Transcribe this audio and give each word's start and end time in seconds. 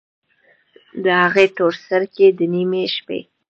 د 1.03 1.05
هغې 1.23 1.45
تورسرکي، 1.57 2.27
د 2.37 2.39
نیمې 2.53 2.81
شپې 2.95 3.19